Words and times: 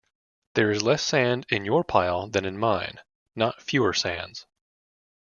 There 0.55 0.71
is 0.71 0.81
less 0.81 1.03
sand 1.03 1.45
in 1.49 1.63
your 1.63 1.83
pile 1.83 2.27
than 2.27 2.43
in 2.43 2.57
mine, 2.57 3.01
not 3.35 3.61
fewer 3.61 3.93
sands. 3.93 4.47